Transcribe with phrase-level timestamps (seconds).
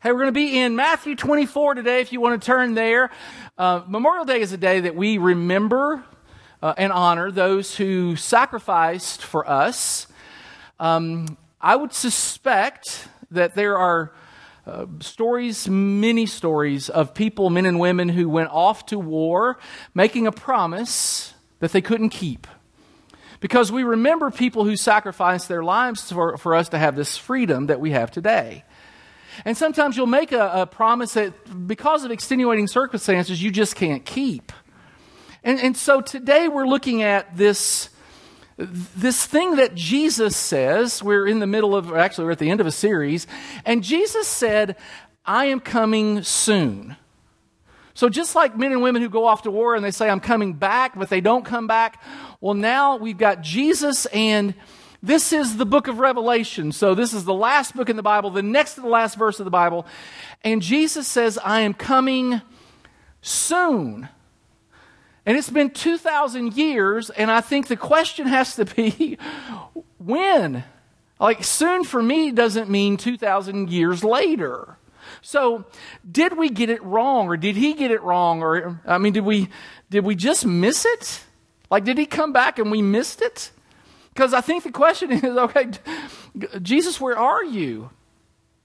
[0.00, 3.10] Hey, we're going to be in Matthew 24 today if you want to turn there.
[3.58, 6.04] Uh, Memorial Day is a day that we remember
[6.62, 10.06] uh, and honor those who sacrificed for us.
[10.78, 14.12] Um, I would suspect that there are
[14.68, 19.58] uh, stories, many stories, of people, men and women, who went off to war
[19.94, 22.46] making a promise that they couldn't keep.
[23.40, 27.66] Because we remember people who sacrificed their lives for, for us to have this freedom
[27.66, 28.62] that we have today.
[29.44, 34.04] And sometimes you'll make a, a promise that because of extenuating circumstances, you just can't
[34.04, 34.52] keep.
[35.44, 37.90] And, and so today we're looking at this,
[38.56, 41.02] this thing that Jesus says.
[41.02, 43.26] We're in the middle of, actually, we're at the end of a series.
[43.64, 44.76] And Jesus said,
[45.24, 46.96] I am coming soon.
[47.94, 50.20] So, just like men and women who go off to war and they say, I'm
[50.20, 52.00] coming back, but they don't come back,
[52.40, 54.54] well, now we've got Jesus and
[55.02, 56.72] this is the book of Revelation.
[56.72, 59.38] So this is the last book in the Bible, the next to the last verse
[59.38, 59.86] of the Bible.
[60.42, 62.40] And Jesus says, I am coming
[63.22, 64.08] soon.
[65.24, 69.18] And it's been 2,000 years, and I think the question has to be
[69.98, 70.64] when?
[71.20, 74.78] Like, soon for me doesn't mean 2,000 years later.
[75.20, 75.64] So,
[76.10, 79.24] did we get it wrong, or did he get it wrong, or I mean, did
[79.24, 79.48] we
[79.90, 81.24] did we just miss it?
[81.70, 83.50] Like, did he come back and we missed it?
[84.18, 85.70] Because I think the question is okay,
[86.60, 87.90] Jesus, where are you?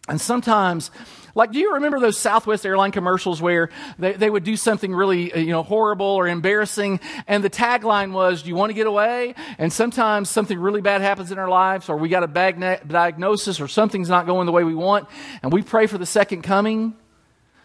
[0.08, 0.90] And sometimes,
[1.36, 5.32] like, do you remember those Southwest airline commercials where they, they would do something really,
[5.32, 8.88] uh, you know, horrible or embarrassing, and the tagline was, "Do you want to get
[8.88, 12.88] away?" And sometimes something really bad happens in our lives, or we got a bad
[12.88, 15.08] diagnosis, or something's not going the way we want,
[15.44, 16.96] and we pray for the second coming.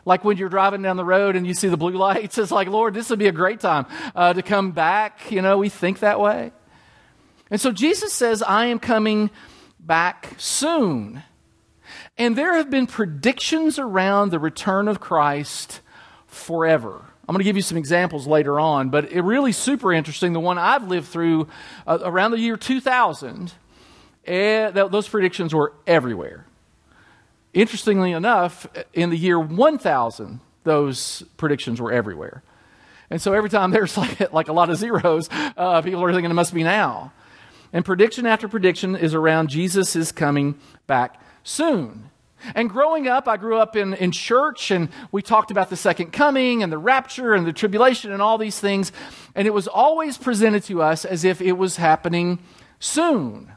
[0.05, 2.69] Like when you're driving down the road and you see the blue lights, it's like,
[2.69, 5.33] Lord, this would be a great time uh, to come back.
[5.33, 6.53] You know, we think that way.
[7.51, 9.31] And so Jesus says, I am coming
[9.79, 11.23] back soon.
[12.17, 15.81] And there have been predictions around the return of Christ
[16.27, 17.05] forever.
[17.29, 20.33] I'm going to give you some examples later on, but it really super interesting.
[20.33, 21.49] The one I've lived through
[21.87, 23.53] uh, around the year 2000,
[24.27, 26.47] eh, those predictions were everywhere.
[27.53, 32.43] Interestingly enough, in the year 1000, those predictions were everywhere.
[33.11, 36.31] And so every time there's like, like a lot of zeros, uh, people are thinking
[36.31, 37.13] it must be now.
[37.73, 42.11] And prediction after prediction is around Jesus is coming back soon.
[42.55, 46.13] And growing up, I grew up in, in church and we talked about the second
[46.13, 48.93] coming and the rapture and the tribulation and all these things.
[49.35, 52.39] And it was always presented to us as if it was happening
[52.79, 53.53] soon.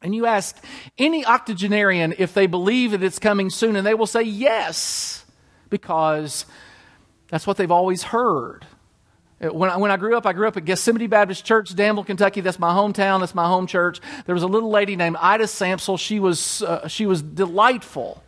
[0.00, 0.56] And you ask
[0.96, 5.24] any octogenarian if they believe that it's coming soon, and they will say yes,
[5.70, 6.46] because
[7.28, 8.64] that's what they've always heard.
[9.40, 12.40] When I, when I grew up, I grew up at Gethsemane Baptist Church, Danville, Kentucky.
[12.40, 13.20] That's my hometown.
[13.20, 14.00] That's my home church.
[14.26, 15.98] There was a little lady named Ida Sampsell.
[15.98, 18.22] She was, uh, she was delightful.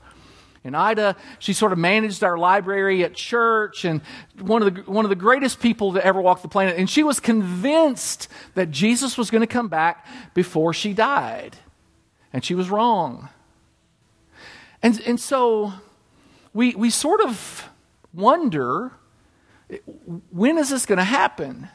[0.62, 4.02] And Ida, she sort of managed our library at church and
[4.38, 6.76] one of the, one of the greatest people to ever walk the planet.
[6.76, 11.56] And she was convinced that Jesus was going to come back before she died.
[12.32, 13.30] And she was wrong.
[14.80, 15.72] And, and so
[16.52, 17.68] we, we sort of
[18.14, 18.92] wonder
[20.30, 21.68] when is this going to happen?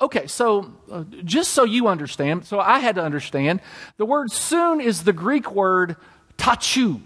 [0.00, 3.60] Okay, so uh, just so you understand, so I had to understand,
[3.96, 5.96] the word soon is the Greek word
[6.36, 7.00] tachu.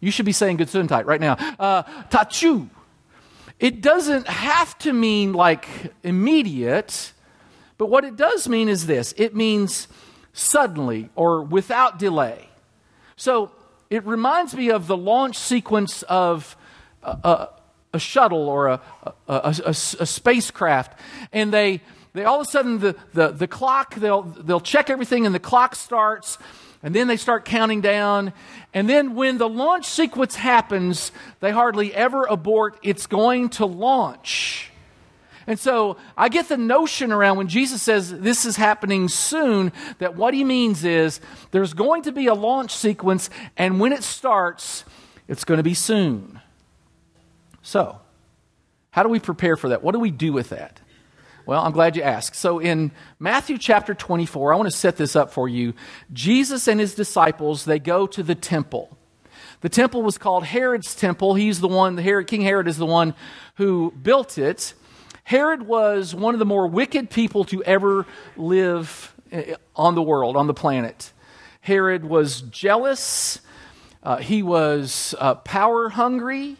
[0.00, 1.36] You should be saying Gesundheit right now.
[1.58, 2.68] Uh, tachu.
[3.58, 5.66] It doesn't have to mean like
[6.02, 7.12] immediate,
[7.78, 9.88] but what it does mean is this it means
[10.34, 12.50] suddenly or without delay.
[13.16, 13.52] So
[13.88, 16.56] it reminds me of the launch sequence of.
[17.02, 17.46] Uh, uh
[17.94, 18.80] a shuttle or a,
[19.28, 19.74] a, a, a,
[20.06, 20.98] spacecraft,
[21.32, 21.80] and they,
[22.12, 25.40] they all of a sudden the, the, the clock, they'll, they'll check everything and the
[25.40, 26.36] clock starts,
[26.82, 28.34] and then they start counting down.
[28.74, 32.78] And then when the launch sequence happens, they hardly ever abort.
[32.82, 34.70] It's going to launch.
[35.46, 40.16] And so I get the notion around when Jesus says this is happening soon, that
[40.16, 41.20] what he means is
[41.52, 44.84] there's going to be a launch sequence, and when it starts,
[45.28, 46.40] it's going to be soon.
[47.64, 47.98] So,
[48.90, 49.82] how do we prepare for that?
[49.82, 50.80] What do we do with that?
[51.46, 52.36] Well, I'm glad you asked.
[52.36, 55.72] So, in Matthew chapter 24, I want to set this up for you.
[56.12, 58.98] Jesus and his disciples, they go to the temple.
[59.62, 61.36] The temple was called Herod's temple.
[61.36, 63.14] He's the one, the Herod, King Herod is the one
[63.54, 64.74] who built it.
[65.24, 68.06] Herod was one of the more wicked people to ever
[68.36, 71.12] live eh, on the world, on the planet.
[71.62, 73.40] Herod was jealous.
[74.02, 76.58] Uh, he was uh, power hungry.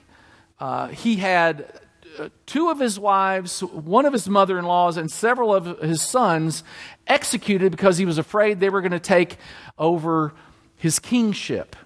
[0.64, 1.78] Uh, he had
[2.18, 6.00] uh, two of his wives, one of his mother in laws, and several of his
[6.00, 6.64] sons
[7.06, 9.36] executed because he was afraid they were going to take
[9.76, 10.32] over
[10.74, 11.76] his kingship.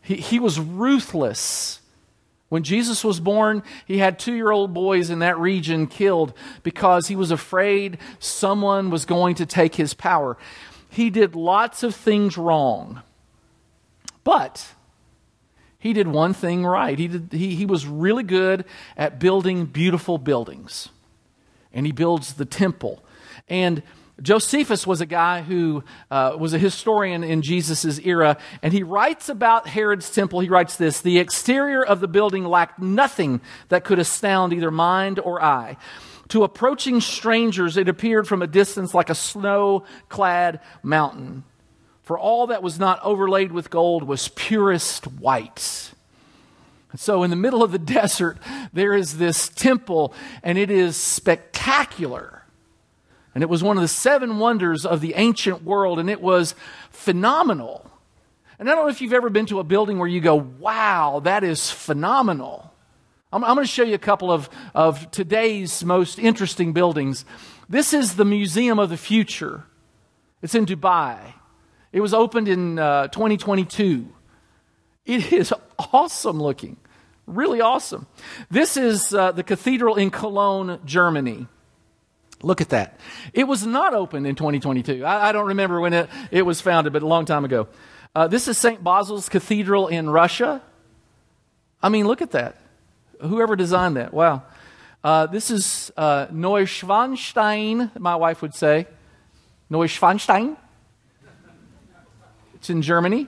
[0.00, 1.82] He, he was ruthless.
[2.48, 6.32] When Jesus was born, he had two year old boys in that region killed
[6.62, 10.38] because he was afraid someone was going to take his power.
[10.88, 13.02] He did lots of things wrong.
[14.22, 14.73] But
[15.84, 16.98] he did one thing right.
[16.98, 18.64] He, did, he, he was really good
[18.96, 20.88] at building beautiful buildings.
[21.74, 23.04] And he builds the temple.
[23.50, 23.82] And
[24.22, 29.28] Josephus was a guy who uh, was a historian in Jesus' era, and he writes
[29.28, 30.40] about Herod's temple.
[30.40, 35.18] He writes this The exterior of the building lacked nothing that could astound either mind
[35.18, 35.76] or eye.
[36.28, 41.44] To approaching strangers, it appeared from a distance like a snow clad mountain.
[42.04, 45.90] For all that was not overlaid with gold was purest white.
[46.96, 48.38] So, in the middle of the desert,
[48.72, 52.42] there is this temple, and it is spectacular.
[53.34, 56.54] And it was one of the seven wonders of the ancient world, and it was
[56.90, 57.90] phenomenal.
[58.58, 61.20] And I don't know if you've ever been to a building where you go, wow,
[61.24, 62.72] that is phenomenal.
[63.32, 67.24] I'm, I'm going to show you a couple of, of today's most interesting buildings.
[67.68, 69.64] This is the Museum of the Future,
[70.42, 71.18] it's in Dubai.
[71.94, 74.08] It was opened in uh, 2022.
[75.06, 75.54] It is
[75.92, 76.76] awesome looking,
[77.24, 78.08] really awesome.
[78.50, 81.46] This is uh, the cathedral in Cologne, Germany.
[82.42, 82.98] Look at that.
[83.32, 85.04] It was not opened in 2022.
[85.04, 87.68] I, I don't remember when it, it was founded, but a long time ago.
[88.12, 88.82] Uh, this is St.
[88.82, 90.62] Basil's Cathedral in Russia.
[91.80, 92.58] I mean, look at that.
[93.20, 94.12] Whoever designed that.
[94.12, 94.42] Wow.
[95.04, 98.88] Uh, this is uh, Neuschwanstein, my wife would say.
[99.70, 100.56] Neuschwanstein.
[102.64, 103.26] It's in Germany.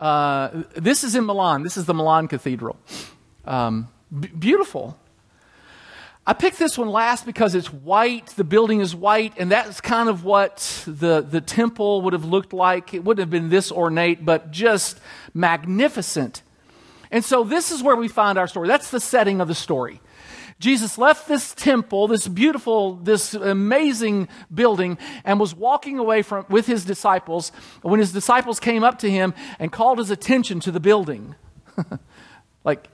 [0.00, 1.64] Uh, this is in Milan.
[1.64, 2.78] This is the Milan Cathedral.
[3.44, 4.98] Um, b- beautiful.
[6.26, 10.08] I picked this one last because it's white, the building is white, and that's kind
[10.08, 12.94] of what the, the temple would have looked like.
[12.94, 14.98] It wouldn't have been this ornate, but just
[15.34, 16.42] magnificent.
[17.10, 18.66] And so this is where we find our story.
[18.66, 20.00] That's the setting of the story.
[20.62, 26.68] Jesus left this temple, this beautiful, this amazing building, and was walking away from, with
[26.68, 27.50] his disciples
[27.82, 31.34] when his disciples came up to him and called his attention to the building.
[32.64, 32.88] like,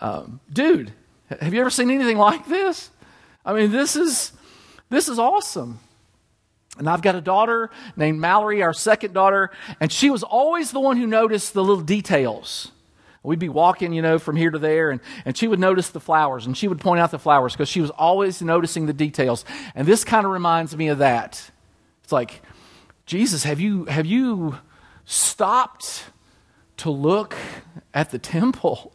[0.00, 0.94] um, dude,
[1.28, 2.88] have you ever seen anything like this?
[3.44, 4.32] I mean, this is
[4.88, 5.80] this is awesome.
[6.78, 10.80] And I've got a daughter named Mallory, our second daughter, and she was always the
[10.80, 12.72] one who noticed the little details.
[13.28, 16.00] We'd be walking, you know, from here to there, and, and she would notice the
[16.00, 19.44] flowers, and she would point out the flowers because she was always noticing the details.
[19.74, 21.50] And this kind of reminds me of that.
[22.02, 22.40] It's like,
[23.04, 24.56] Jesus, have you have you
[25.04, 26.04] stopped
[26.78, 27.36] to look
[27.92, 28.94] at the temple?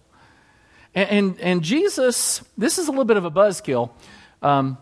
[0.95, 3.91] And, and, and, Jesus, this is a little bit of a buzzkill.
[4.41, 4.77] Um,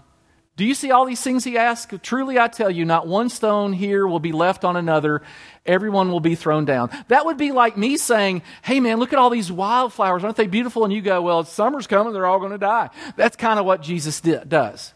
[0.57, 2.03] do you see all these things he asked?
[2.03, 5.21] Truly, I tell you, not one stone here will be left on another.
[5.65, 6.89] Everyone will be thrown down.
[7.07, 10.23] That would be like me saying, Hey, man, look at all these wildflowers.
[10.23, 10.83] Aren't they beautiful?
[10.83, 12.13] And you go, Well, summer's coming.
[12.13, 12.89] They're all going to die.
[13.15, 14.93] That's kind of what Jesus does.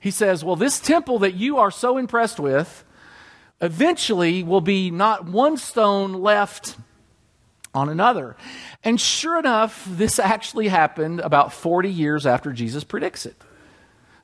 [0.00, 2.84] He says, Well, this temple that you are so impressed with
[3.60, 6.76] eventually will be not one stone left
[7.74, 8.36] on another.
[8.84, 13.36] And sure enough, this actually happened about 40 years after Jesus predicts it.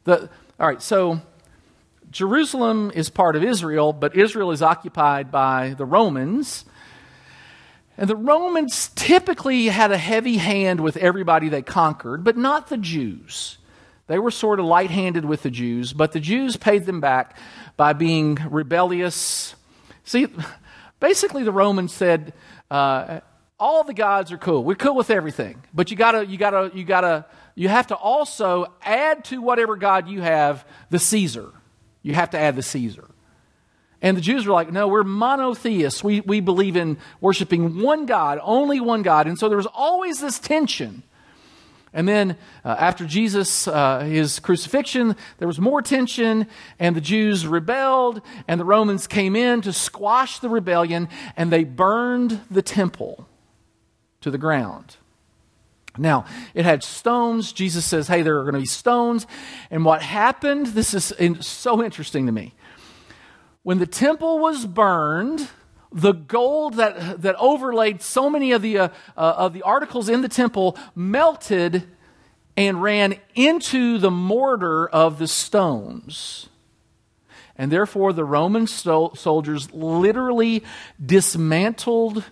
[0.05, 1.21] The, all right, so
[2.13, 6.65] Jerusalem is part of Israel, but Israel is occupied by the Romans.
[7.99, 12.77] And the Romans typically had a heavy hand with everybody they conquered, but not the
[12.77, 13.59] Jews.
[14.07, 17.37] They were sort of light handed with the Jews, but the Jews paid them back
[17.77, 19.57] by being rebellious.
[20.05, 20.29] See,
[21.01, 22.33] basically, the Romans said,
[22.71, 23.21] uh,
[23.59, 24.63] all the gods are cool.
[24.63, 25.63] We're cool with everything.
[25.73, 30.09] But you gotta, you gotta, you gotta, you have to also add to whatever God
[30.09, 31.53] you have the Caesar.
[32.03, 33.09] You have to add the Caesar.
[34.03, 36.05] And the Jews were like, no, we're monotheists.
[36.05, 39.27] We, we believe in worshiping one God, only one God.
[39.27, 41.03] And so there was always this tension.
[41.95, 46.49] And then uh, after Jesus, uh, his crucifixion, there was more tension,
[46.81, 51.63] and the Jews rebelled, and the Romans came in to squash the rebellion, and they
[51.63, 53.29] burned the temple
[54.23, 54.97] to the ground.
[55.97, 56.25] Now,
[56.55, 57.53] it had stones.
[57.53, 59.27] Jesus says, hey, there are going to be stones.
[59.71, 62.55] And what happened, this is so interesting to me.
[63.63, 65.49] When the temple was burned,
[65.93, 70.23] the gold that, that overlaid so many of the, uh, uh, of the articles in
[70.23, 71.85] the temple melted
[72.57, 76.49] and ran into the mortar of the stones.
[77.57, 80.65] And therefore, the Roman soldiers literally
[81.05, 82.25] dismantled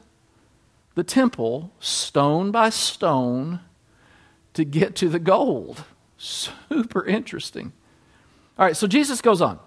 [0.95, 3.61] the temple stone by stone
[4.55, 5.85] to get to the gold.
[6.19, 7.73] Super interesting.
[8.59, 9.59] All right, so Jesus goes on.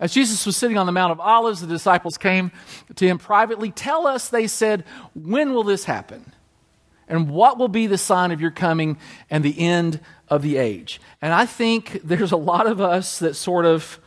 [0.00, 2.52] As Jesus was sitting on the Mount of Olives, the disciples came
[2.94, 3.72] to him privately.
[3.72, 4.84] Tell us, they said,
[5.14, 6.32] when will this happen?
[7.08, 8.98] And what will be the sign of your coming
[9.28, 9.98] and the end
[10.28, 11.00] of the age?
[11.20, 13.98] And I think there's a lot of us that sort of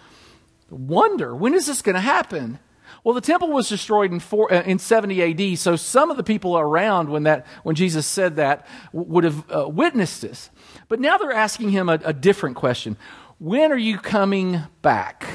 [0.70, 2.60] wonder when is this going to happen?
[3.04, 6.24] Well, the temple was destroyed in, four, uh, in 70 AD, so some of the
[6.24, 10.52] people around when, that, when Jesus said that would have uh, witnessed this.
[10.88, 12.98] But now they're asking him a, a different question
[13.40, 15.26] When are you coming back?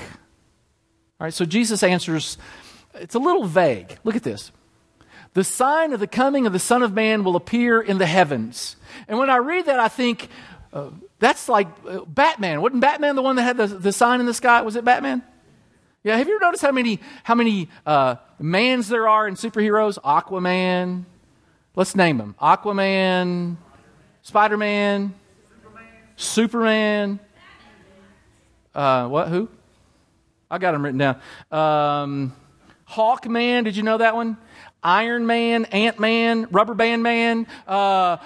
[1.19, 2.39] All right, so Jesus answers,
[2.95, 3.99] it's a little vague.
[4.05, 4.53] Look at this.
[5.33, 8.77] The sign of the coming of the Son of Man will appear in the heavens.
[9.09, 10.29] And when I read that, I think
[10.73, 12.61] uh, that's like uh, Batman.
[12.63, 14.63] Wasn't Batman the one that had the, the sign in the sky?
[14.63, 15.23] Was it Batman?
[16.07, 19.99] Yeah, have you ever noticed how many how many uh, mans there are in superheroes?
[20.05, 21.05] Aquaman.
[21.75, 23.57] Let's name them: Aquaman,
[24.23, 25.15] Spider Man,
[26.15, 27.19] Superman.
[28.73, 29.27] Uh, what?
[29.27, 29.49] Who?
[30.49, 31.21] I got them written down.
[31.51, 32.37] Um,
[32.89, 33.65] Hawkman.
[33.65, 34.37] Did you know that one?
[34.85, 37.49] Iron Man, Ant Man, Rubber Band Man.
[37.67, 38.19] Uh,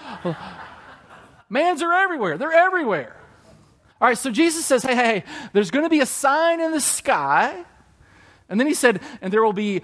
[1.49, 2.37] mans are everywhere.
[2.37, 3.17] They're everywhere.
[4.03, 6.73] All right, so Jesus says, hey, hey, hey, there's going to be a sign in
[6.73, 7.65] the sky.
[8.51, 9.81] And then he said, and there will be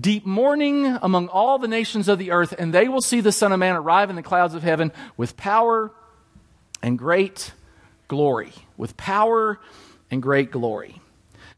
[0.00, 3.52] deep mourning among all the nations of the earth, and they will see the Son
[3.52, 5.92] of Man arrive in the clouds of heaven with power
[6.82, 7.52] and great
[8.08, 8.52] glory.
[8.76, 9.60] With power
[10.10, 11.00] and great glory.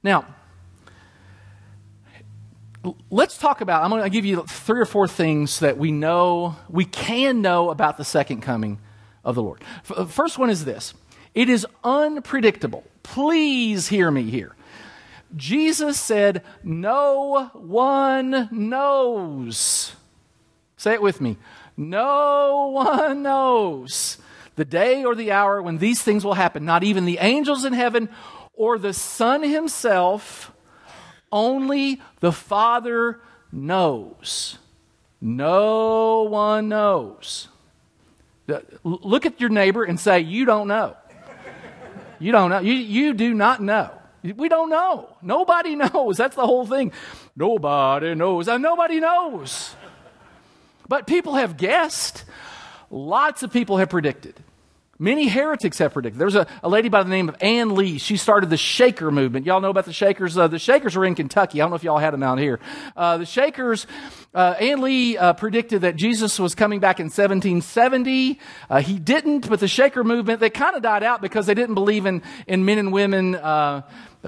[0.03, 0.27] Now,
[3.11, 6.57] let's talk about, I'm going to give you three or four things that we know,
[6.69, 8.79] we can know about the second coming
[9.25, 9.62] of the Lord.
[9.95, 10.95] Uh, first one is this
[11.35, 12.85] it is unpredictable.
[13.03, 14.55] Please hear me here.
[15.37, 19.92] Jesus said, No one knows.
[20.76, 21.37] Say it with me.
[21.76, 24.18] No one knows
[24.56, 26.64] the day or the hour when these things will happen.
[26.64, 28.08] Not even the angels in heaven
[28.54, 30.52] or the Son himself.
[31.30, 33.20] Only the Father
[33.52, 34.58] knows.
[35.20, 37.49] No one knows.
[38.82, 40.97] Look at your neighbor and say, You don't know.
[42.18, 42.61] You don't know.
[42.61, 43.98] You, you do not know.
[44.22, 45.16] We don't know.
[45.22, 46.16] Nobody knows.
[46.16, 46.92] That's the whole thing.
[47.37, 48.48] Nobody knows.
[48.48, 49.75] And nobody knows.
[50.88, 52.25] But people have guessed.
[52.90, 54.34] Lots of people have predicted.
[55.00, 56.19] Many heretics have predicted.
[56.19, 57.99] There's a, a lady by the name of Ann Lee.
[57.99, 59.47] She started the Shaker movement.
[59.47, 60.37] Y'all know about the Shakers?
[60.37, 61.61] Uh, the Shakers were in Kentucky.
[61.61, 62.59] I don't know if y'all had them out here.
[62.97, 63.87] Uh, the Shakers,
[64.35, 68.40] uh, Ann Lee uh, predicted that Jesus was coming back in 1770.
[68.69, 71.76] Uh, he didn't, but the Shaker movement, they kind of died out because they didn't
[71.76, 73.83] believe in, in men and women uh,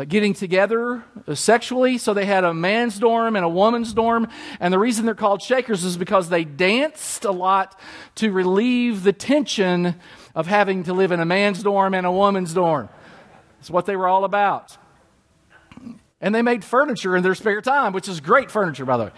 [0.06, 1.02] getting together
[1.34, 1.98] sexually.
[1.98, 4.28] So they had a man's dorm and a woman's dorm.
[4.60, 7.76] And the reason they're called Shakers is because they danced a lot
[8.14, 9.96] to relieve the tension
[10.34, 12.88] of having to live in a man's dorm and a woman's dorm.
[13.60, 14.76] It's what they were all about.
[16.20, 19.10] And they made furniture in their spare time, which is great furniture, by the way.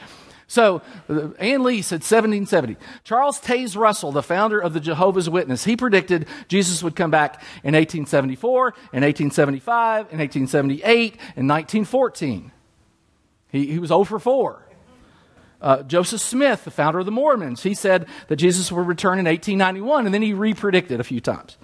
[0.46, 2.76] So, uh, Ann Lee said 1770.
[3.04, 7.40] Charles Taze Russell, the founder of the Jehovah's Witness, he predicted Jesus would come back
[7.64, 12.52] in 1874, in 1875, in 1878, in 1914.
[13.48, 14.68] He, he was 0 for 4.
[15.62, 19.24] Uh, Joseph Smith, the founder of the Mormons, he said that Jesus would return in
[19.26, 21.56] 1891, and then he repredicted a few times.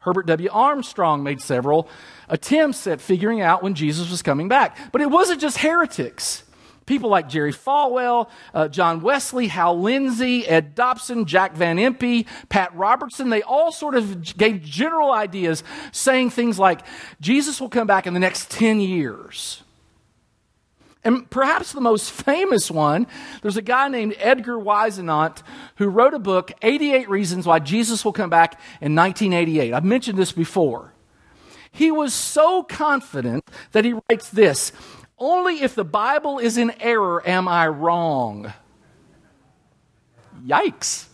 [0.00, 0.50] Herbert W.
[0.52, 1.88] Armstrong made several
[2.28, 4.76] attempts at figuring out when Jesus was coming back.
[4.90, 6.42] But it wasn't just heretics.
[6.86, 12.74] People like Jerry Falwell, uh, John Wesley, Hal Lindsey, Ed Dobson, Jack Van Impe, Pat
[12.74, 15.62] Robertson, they all sort of gave general ideas
[15.92, 16.80] saying things like,
[17.20, 19.62] Jesus will come back in the next 10 years.
[21.04, 23.08] And perhaps the most famous one,
[23.42, 25.42] there's a guy named Edgar Whisenant
[25.76, 29.72] who wrote a book, 88 Reasons Why Jesus Will Come Back in 1988.
[29.74, 30.92] I've mentioned this before.
[31.72, 34.72] He was so confident that he writes this
[35.18, 38.52] Only if the Bible is in error am I wrong.
[40.46, 41.06] Yikes.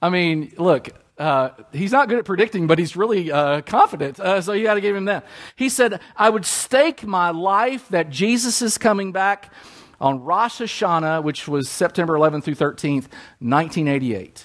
[0.00, 4.20] I mean, look, uh, he's not good at predicting, but he's really uh, confident.
[4.20, 5.26] Uh, so you got to give him that.
[5.56, 9.52] He said, I would stake my life that Jesus is coming back
[10.00, 13.08] on Rosh Hashanah, which was September 11th through 13th,
[13.40, 14.44] 1988.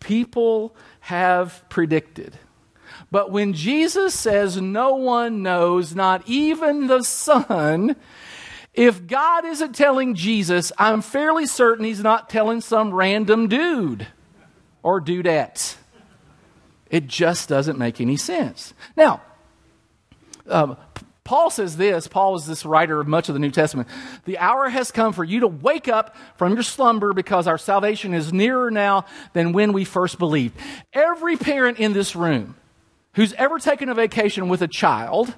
[0.00, 2.38] People have predicted.
[3.10, 7.96] But when Jesus says no one knows, not even the Son,
[8.74, 14.08] if God isn't telling Jesus, I'm fairly certain he's not telling some random dude
[14.84, 15.76] or dudette.
[16.88, 18.72] It just doesn't make any sense.
[18.96, 19.22] Now,
[20.46, 20.76] um,
[21.24, 22.06] Paul says this.
[22.06, 23.88] Paul is this writer of much of the New Testament.
[24.26, 28.12] The hour has come for you to wake up from your slumber because our salvation
[28.12, 30.54] is nearer now than when we first believed.
[30.92, 32.56] Every parent in this room
[33.14, 35.34] who's ever taken a vacation with a child,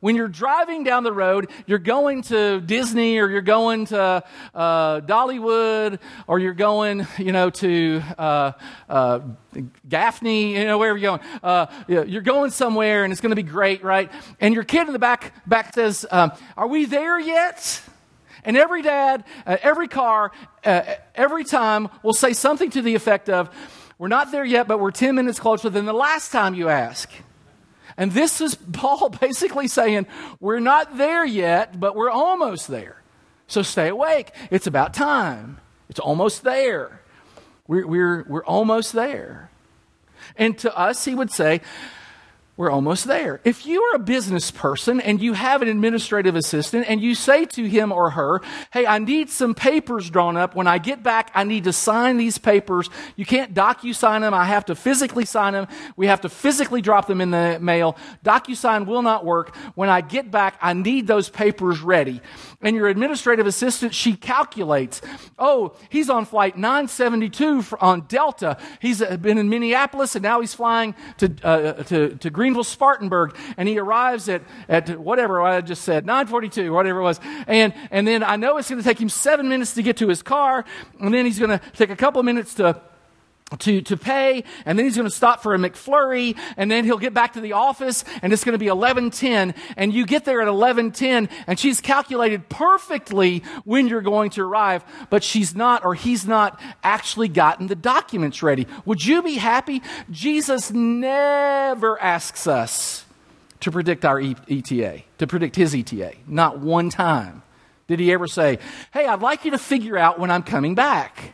[0.00, 4.22] when you're driving down the road, you're going to Disney or you're going to
[4.54, 8.52] uh, Dollywood or you're going, you know, to uh,
[8.88, 9.20] uh,
[9.88, 11.28] Gaffney, you know, wherever you're going.
[11.42, 14.10] Uh, you're going somewhere and it's going to be great, right?
[14.40, 17.82] And your kid in the back back says, um, "Are we there yet?"
[18.44, 20.30] And every dad, uh, every car,
[20.64, 23.50] uh, every time will say something to the effect of,
[23.98, 27.12] "We're not there yet, but we're ten minutes closer than the last time you asked."
[27.98, 30.06] And this is Paul basically saying,
[30.40, 33.02] we're not there yet, but we're almost there.
[33.48, 34.30] So stay awake.
[34.50, 35.58] It's about time.
[35.90, 37.00] It's almost there.
[37.66, 39.50] We're, we're, we're almost there.
[40.36, 41.60] And to us, he would say,
[42.58, 43.40] we're almost there.
[43.44, 47.44] If you are a business person and you have an administrative assistant and you say
[47.44, 48.40] to him or her,
[48.72, 50.56] Hey, I need some papers drawn up.
[50.56, 52.90] When I get back, I need to sign these papers.
[53.14, 54.34] You can't docu-sign them.
[54.34, 55.68] I have to physically sign them.
[55.96, 57.96] We have to physically drop them in the mail.
[58.24, 59.54] DocuSign will not work.
[59.76, 62.20] When I get back, I need those papers ready.
[62.60, 65.00] And your administrative assistant, she calculates,
[65.38, 68.58] Oh, he's on flight 972 on Delta.
[68.80, 73.36] He's been in Minneapolis and now he's flying to, uh, to, to Green Greenville Spartanburg,
[73.58, 74.40] and he arrives at,
[74.70, 77.20] at whatever I just said, 942, whatever it was.
[77.46, 80.08] And, and then I know it's going to take him seven minutes to get to
[80.08, 80.64] his car,
[80.98, 82.80] and then he's going to take a couple minutes to
[83.56, 86.98] to, to pay, and then he's going to stop for a McFlurry, and then he'll
[86.98, 90.40] get back to the office, and it's going to be 1110, and you get there
[90.40, 95.94] at 1110, and she's calculated perfectly when you're going to arrive, but she's not, or
[95.94, 98.66] he's not actually gotten the documents ready.
[98.84, 99.82] Would you be happy?
[100.10, 103.04] Jesus never asks us
[103.60, 106.14] to predict our ETA, to predict his ETA.
[106.26, 107.42] Not one time
[107.88, 108.58] did he ever say,
[108.92, 111.32] hey, I'd like you to figure out when I'm coming back.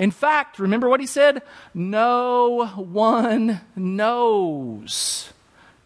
[0.00, 1.42] In fact, remember what he said?
[1.74, 5.30] No one knows.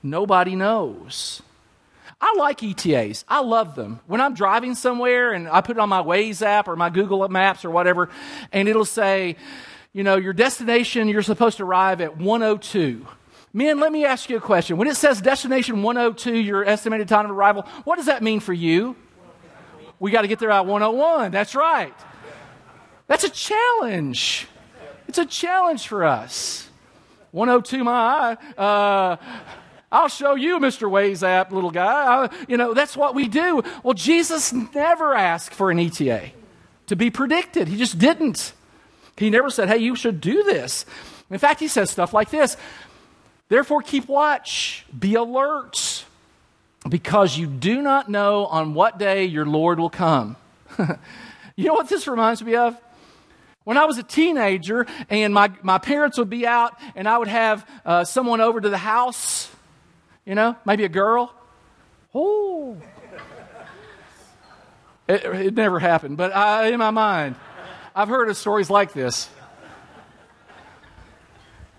[0.05, 1.43] Nobody knows.
[2.21, 3.25] I like ETAs.
[3.27, 3.99] I love them.
[4.07, 7.29] When I'm driving somewhere and I put it on my Waze app or my Google
[7.29, 8.09] Maps or whatever,
[8.53, 9.35] and it'll say,
[9.93, 13.05] you know, your destination, you're supposed to arrive at 102.
[13.53, 14.77] Men, let me ask you a question.
[14.77, 18.53] When it says destination 102, your estimated time of arrival, what does that mean for
[18.53, 18.95] you?
[19.99, 21.33] We got to get there at 101.
[21.33, 21.95] That's right.
[23.07, 24.47] That's a challenge.
[25.09, 26.69] It's a challenge for us.
[27.33, 28.37] 102 my eye.
[28.57, 29.17] Uh,
[29.91, 30.91] I'll show you, Mr.
[30.91, 32.25] Waze app, little guy.
[32.25, 33.63] I, you know, that's what we do.
[33.83, 36.31] Well, Jesus never asked for an ETA
[36.87, 37.69] to be predicted.
[37.69, 38.53] He just didn't.
[39.17, 40.85] He never said, hey, you should do this.
[41.31, 42.57] In fact, he says stuff like this
[43.49, 46.05] Therefore, keep watch, be alert,
[46.89, 50.37] because you do not know on what day your Lord will come.
[51.57, 52.77] you know what this reminds me of?
[53.65, 57.29] When I was a teenager and my, my parents would be out and I would
[57.29, 59.51] have uh, someone over to the house,
[60.27, 61.35] you know, maybe a girl.
[62.15, 62.77] Oh.
[65.09, 67.37] It, it never happened, but I, in my mind,
[67.95, 69.29] I've heard of stories like this.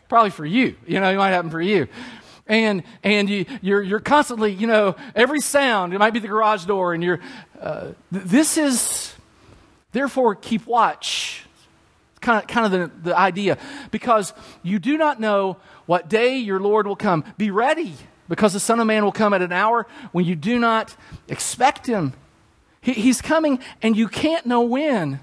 [0.07, 0.75] Probably for you.
[0.85, 1.87] You know, it might happen for you.
[2.45, 6.65] And, and you, you're, you're constantly, you know, every sound, it might be the garage
[6.65, 7.19] door, and you're,
[7.59, 9.15] uh, this is,
[9.91, 11.34] therefore, keep watch
[12.25, 13.57] kind of, kind of the, the idea.
[13.91, 14.33] Because
[14.63, 17.23] you do not know what day your Lord will come.
[17.37, 17.93] Be ready,
[18.27, 20.95] because the Son of Man will come at an hour when you do not
[21.27, 22.13] expect him.
[22.81, 25.19] He, he's coming, and you can't know when.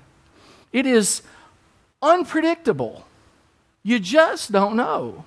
[0.73, 1.23] It is
[2.01, 3.05] unpredictable.
[3.83, 5.25] You just don't know.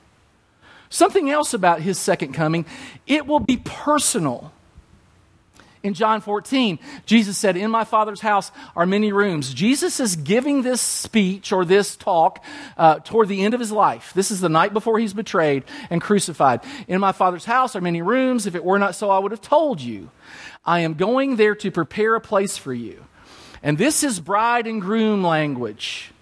[0.90, 2.66] Something else about his second coming,
[3.06, 4.54] it will be personal.
[5.86, 9.54] In John 14, Jesus said, In my Father's house are many rooms.
[9.54, 12.44] Jesus is giving this speech or this talk
[12.76, 14.12] uh, toward the end of his life.
[14.16, 16.62] This is the night before he's betrayed and crucified.
[16.88, 18.48] In my Father's house are many rooms.
[18.48, 20.10] If it were not so, I would have told you.
[20.66, 23.06] I am going there to prepare a place for you.
[23.62, 26.14] And this is bride and groom language.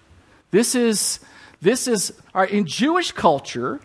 [0.50, 1.20] This is,
[1.62, 2.12] this is,
[2.50, 3.80] in Jewish culture,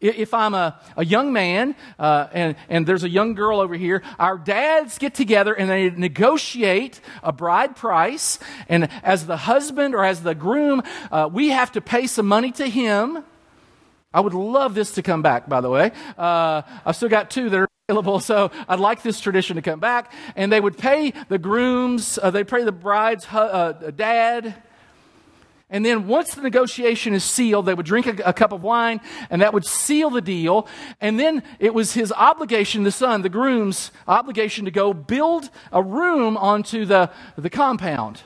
[0.00, 4.02] if I'm a, a young man uh, and, and there's a young girl over here,
[4.18, 8.38] our dads get together and they negotiate a bride price.
[8.68, 12.52] And as the husband or as the groom, uh, we have to pay some money
[12.52, 13.24] to him.
[14.12, 15.92] I would love this to come back, by the way.
[16.16, 19.78] Uh, I've still got two that are available, so I'd like this tradition to come
[19.78, 20.12] back.
[20.36, 24.54] And they would pay the grooms, uh, they pay the bride's uh, dad
[25.68, 29.00] and then once the negotiation is sealed, they would drink a, a, cup of wine,
[29.30, 30.68] and that would seal the deal.
[31.00, 35.82] And then it was his obligation, the son, the groom's obligation to go build a
[35.82, 38.22] room onto the, the compound.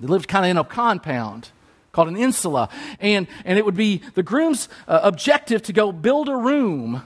[0.00, 1.50] They lived kind of in a compound
[1.92, 2.68] called an insula.
[3.00, 7.02] And, and it would be the groom's uh, objective to go build a room.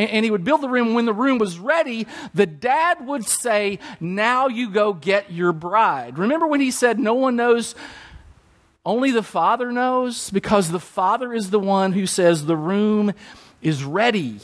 [0.00, 0.94] And, and he would build the room.
[0.94, 6.18] When the room was ready, the dad would say, Now you go get your bride.
[6.18, 7.74] Remember when he said, No one knows
[8.84, 13.12] only the Father knows because the Father is the one who says the room
[13.60, 14.40] is ready.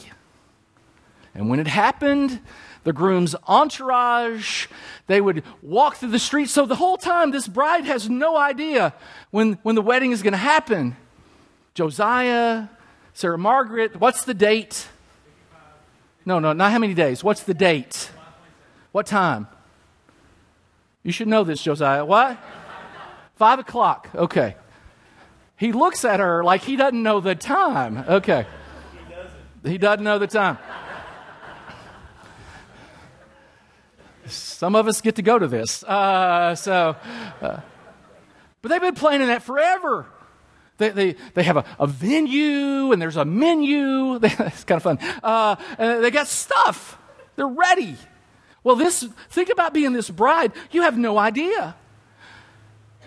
[1.33, 2.39] And when it happened,
[2.83, 4.67] the groom's entourage,
[5.07, 6.51] they would walk through the streets.
[6.51, 8.93] So the whole time, this bride has no idea
[9.31, 10.95] when, when the wedding is going to happen.
[11.73, 12.67] Josiah,
[13.15, 14.87] Sarah Margaret, what's the date?
[16.27, 17.23] No, no, not how many days.
[17.23, 18.11] What's the date?
[18.91, 19.47] What time?
[21.01, 22.03] You should know this, Josiah.
[22.03, 22.37] What?
[23.35, 24.09] Five o'clock.
[24.13, 24.57] Okay.
[25.55, 27.99] He looks at her like he doesn't know the time.
[27.99, 28.45] Okay.
[28.91, 30.57] He doesn't, he doesn't know the time.
[34.25, 35.81] Some of us get to go to this.
[35.85, 36.97] Uh, so,
[37.41, 37.61] uh,
[38.61, 40.07] but they've been planning that forever.
[40.77, 44.19] They, they, they have a, a venue and there's a menu.
[44.23, 44.99] it's kind of fun.
[45.23, 46.97] Uh, and they got stuff.
[47.35, 47.95] They're ready.
[48.63, 50.51] Well, this, think about being this bride.
[50.71, 51.75] You have no idea.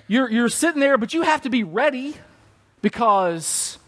[0.09, 2.15] You're, you're sitting there, but you have to be ready
[2.83, 3.79] because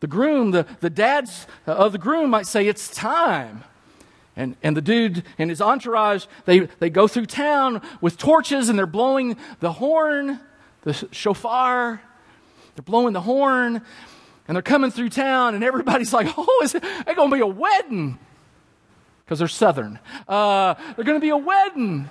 [0.00, 3.64] the groom, the, the dads of the groom might say, It's time.
[4.36, 8.78] And, and the dude and his entourage, they, they go through town with torches and
[8.78, 10.38] they're blowing the horn,
[10.82, 12.00] the shofar.
[12.78, 13.82] They're blowing the horn
[14.46, 16.82] and they're coming through town and everybody's like, oh, is it
[17.16, 18.20] going to be a wedding?
[19.24, 19.98] Because they're southern.
[20.28, 22.08] Uh, they're going to be a wedding.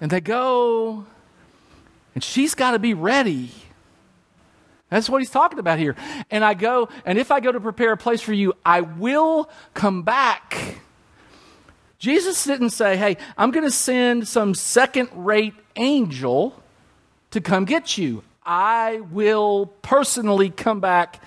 [0.00, 1.04] And they go,
[2.14, 3.50] and she's got to be ready.
[4.88, 5.94] That's what he's talking about here.
[6.30, 9.50] And I go, and if I go to prepare a place for you, I will
[9.74, 10.80] come back.
[11.98, 16.62] Jesus didn't say, hey, I'm going to send some second rate angel
[17.32, 18.22] to come get you.
[18.48, 21.22] I will personally come back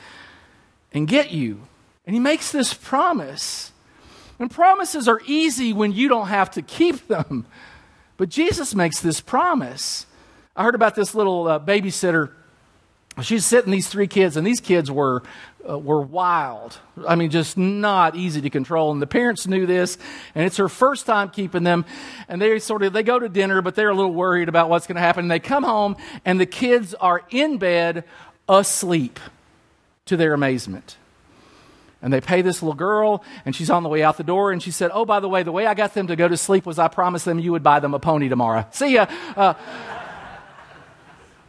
[0.91, 1.61] and get you.
[2.07, 3.71] And he makes this promise.
[4.39, 7.45] And promises are easy when you don't have to keep them.
[8.17, 10.07] But Jesus makes this promise.
[10.55, 12.31] I heard about this little uh, babysitter.
[13.21, 15.23] She's sitting these three kids, and these kids were
[15.67, 16.79] uh, were wild.
[17.07, 18.91] I mean, just not easy to control.
[18.91, 19.97] And the parents knew this,
[20.33, 21.85] and it's her first time keeping them.
[22.27, 24.87] And they sort of they go to dinner, but they're a little worried about what's
[24.87, 25.25] going to happen.
[25.25, 28.05] And they come home, and the kids are in bed
[28.47, 29.19] asleep,
[30.05, 30.97] to their amazement.
[32.01, 34.63] And they pay this little girl, and she's on the way out the door, and
[34.63, 36.65] she said, Oh, by the way, the way I got them to go to sleep
[36.65, 38.65] was I promised them you would buy them a pony tomorrow.
[38.71, 39.05] See ya.
[39.35, 39.53] Uh,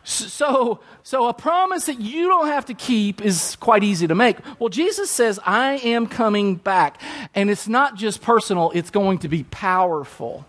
[0.04, 4.36] so, so a promise that you don't have to keep is quite easy to make.
[4.58, 7.00] Well, Jesus says, I am coming back.
[7.34, 10.44] And it's not just personal, it's going to be powerful.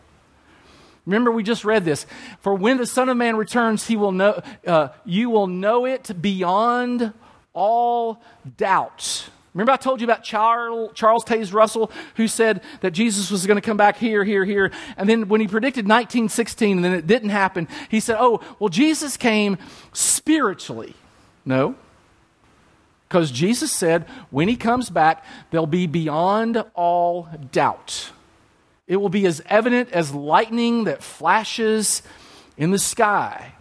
[1.06, 2.06] Remember, we just read this.
[2.40, 6.22] For when the Son of Man returns, he will know, uh, you will know it
[6.22, 7.14] beyond
[7.54, 8.22] all
[8.58, 9.30] doubt.
[9.54, 13.62] Remember, I told you about Charles, Taze Russell, who said that Jesus was going to
[13.62, 14.72] come back here, here, here.
[14.98, 18.70] And then when he predicted 1916 and then it didn't happen, he said, Oh, well,
[18.70, 19.58] Jesus came
[19.92, 20.96] spiritually.
[21.46, 21.76] No.
[23.08, 28.12] Because Jesus said, when he comes back, they'll be beyond all doubt.
[28.88, 32.02] It will be as evident as lightning that flashes
[32.58, 33.54] in the sky.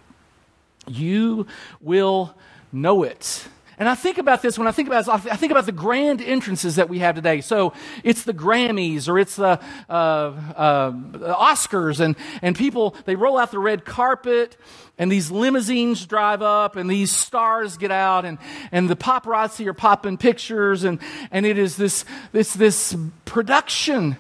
[0.86, 1.46] You
[1.82, 2.34] will
[2.72, 3.46] know it.
[3.82, 6.76] And I think about this when I think about I think about the grand entrances
[6.76, 7.40] that we have today.
[7.40, 7.72] So
[8.04, 9.58] it's the Grammys or it's the
[9.90, 14.56] uh, uh, Oscars, and and people they roll out the red carpet,
[14.98, 18.38] and these limousines drive up, and these stars get out, and
[18.70, 21.00] and the paparazzi are popping pictures, and
[21.32, 24.16] and it is this this this production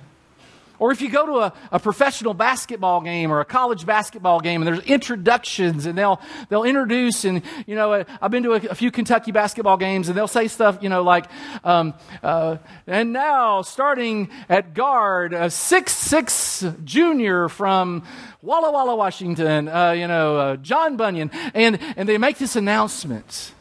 [0.82, 4.62] or if you go to a, a professional basketball game or a college basketball game
[4.62, 8.70] and there's introductions and they'll, they'll introduce and, you know, uh, I've been to a,
[8.70, 11.26] a, few Kentucky basketball games and they'll say stuff, you know, like,
[11.62, 12.56] um, uh,
[12.88, 18.02] and now starting at guard, a six six junior from
[18.42, 21.30] Walla Walla, Washington, uh, you know, uh, John Bunyan.
[21.54, 23.52] And, and they make this announcement.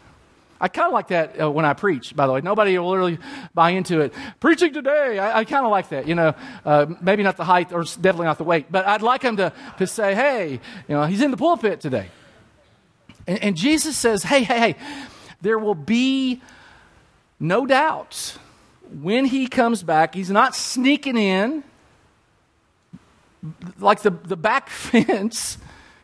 [0.61, 2.41] I kind of like that uh, when I preach, by the way.
[2.41, 3.17] Nobody will really
[3.53, 4.13] buy into it.
[4.39, 6.07] Preaching today, I, I kind of like that.
[6.07, 9.23] You know, uh, maybe not the height or definitely not the weight, but I'd like
[9.23, 12.09] him to, to say, hey, you know, he's in the pulpit today.
[13.25, 14.75] And, and Jesus says, hey, hey, hey,
[15.41, 16.41] there will be
[17.39, 18.37] no doubt
[19.01, 21.63] when he comes back, he's not sneaking in
[23.79, 25.57] like the, the back fence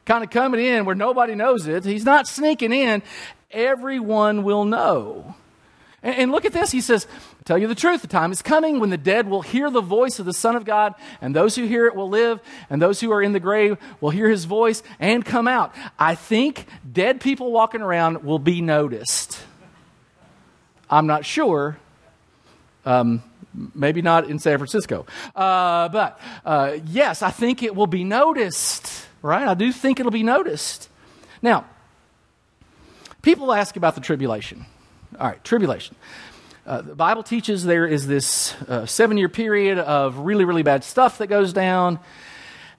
[0.05, 1.83] kind of coming in where nobody knows it.
[1.83, 3.03] He's not sneaking in
[3.51, 5.35] everyone will know.
[6.03, 6.71] And, and look at this.
[6.71, 7.07] He says,
[7.45, 10.19] tell you the truth, the time is coming when the dead will hear the voice
[10.19, 13.11] of the Son of God, and those who hear it will live, and those who
[13.11, 15.73] are in the grave will hear his voice and come out.
[15.97, 19.39] I think dead people walking around will be noticed.
[20.89, 21.77] I'm not sure.
[22.85, 23.21] Um,
[23.73, 25.05] maybe not in San Francisco.
[25.35, 29.47] Uh, but uh, yes, I think it will be noticed, right?
[29.47, 30.89] I do think it'll be noticed.
[31.41, 31.65] Now,
[33.27, 34.65] people ask about the tribulation.
[35.19, 35.97] All right, tribulation.
[36.65, 40.85] Uh, the Bible teaches there is this uh, seven year period of really, really bad
[40.85, 41.99] stuff that goes down.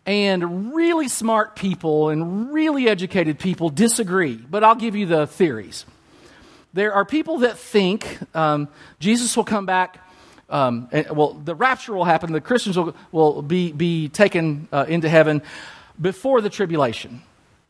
[0.06, 4.36] And really smart people and really educated people disagree.
[4.36, 5.84] But I'll give you the theories.
[6.72, 8.68] There are people that think um,
[9.00, 10.02] Jesus will come back.
[10.48, 12.32] Um, and, well, the rapture will happen.
[12.32, 15.42] The Christians will, will be, be taken uh, into heaven
[16.00, 17.20] before the tribulation.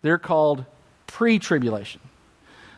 [0.03, 0.65] They're called
[1.09, 2.01] pre tribulation.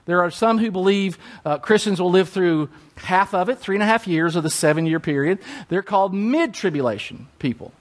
[0.06, 3.82] There are some who believe uh, Christians will live through half of it, three and
[3.82, 5.38] a half years of the seven year period.
[5.68, 7.72] They're called mid tribulation people.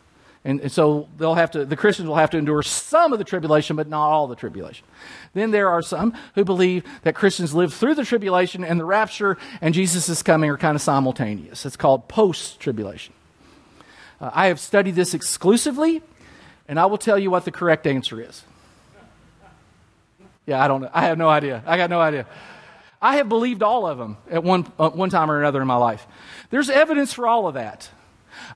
[0.45, 3.25] And, and, so they'll have to, the Christians will have to endure some of the
[3.25, 4.86] tribulation, but not all the tribulation.
[5.34, 9.38] Then there are some who believe that Christians live through the tribulation and the rapture
[9.60, 11.65] and Jesus is coming are kind of simultaneous.
[11.65, 13.13] It's called post tribulation.
[14.21, 16.01] Uh, I have studied this exclusively,
[16.67, 18.43] and I will tell you what the correct answer is.
[20.49, 20.89] Yeah, I don't know.
[20.91, 21.62] I have no idea.
[21.67, 22.25] I got no idea.
[22.99, 25.75] I have believed all of them at one, uh, one time or another in my
[25.75, 26.07] life.
[26.49, 27.88] There's evidence for all of that.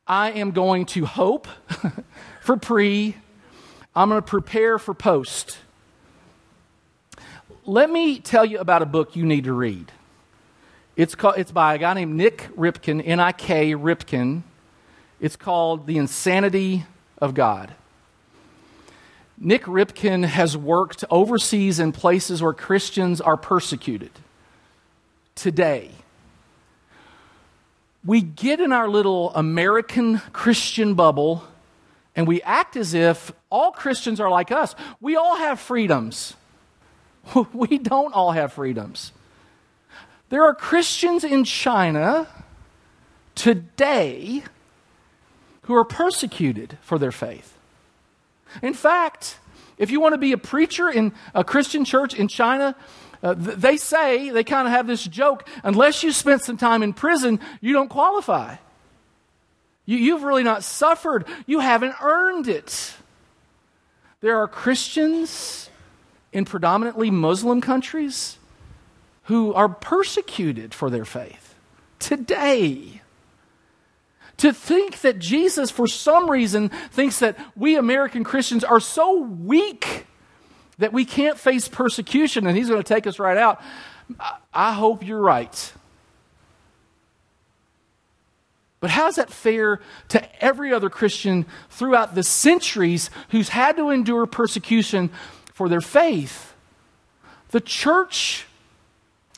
[0.07, 1.47] I am going to hope
[2.41, 3.15] for pre,
[3.95, 5.59] I'm going to prepare for post.
[7.67, 9.91] Let me tell you about a book you need to read.
[10.95, 14.41] It's, called, it's by a guy named Nik Ripken, N I K Ripken.
[15.21, 16.85] It's called The Insanity
[17.19, 17.75] of God.
[19.37, 24.11] Nik Ripken has worked overseas in places where Christians are persecuted
[25.35, 25.91] today.
[28.05, 31.43] We get in our little American Christian bubble
[32.15, 34.75] and we act as if all Christians are like us.
[35.01, 36.35] We all have freedoms.
[37.53, 39.13] We don't all have freedoms.
[40.29, 42.27] There are Christians in China
[43.33, 44.43] today
[45.63, 47.52] who are persecuted for their faith.
[48.61, 49.39] In fact,
[49.77, 52.75] if you want to be a preacher in a Christian church in China,
[53.21, 56.93] uh, they say, they kind of have this joke unless you spent some time in
[56.93, 58.57] prison, you don't qualify.
[59.85, 62.93] You, you've really not suffered, you haven't earned it.
[64.21, 65.69] There are Christians
[66.31, 68.37] in predominantly Muslim countries
[69.23, 71.55] who are persecuted for their faith
[71.99, 73.01] today.
[74.43, 80.05] To think that Jesus, for some reason, thinks that we American Christians are so weak
[80.79, 83.61] that we can't face persecution and he's going to take us right out.
[84.53, 85.73] I hope you're right.
[88.81, 89.79] But how's that fair
[90.09, 95.09] to every other Christian throughout the centuries who's had to endure persecution
[95.53, 96.53] for their faith?
[97.51, 98.45] The church